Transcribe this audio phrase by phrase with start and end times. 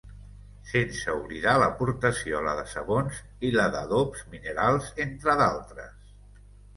[0.67, 3.19] Sense oblidar l'aportació a la de sabons
[3.49, 6.09] i la d'adobs minerals, entre d'altres.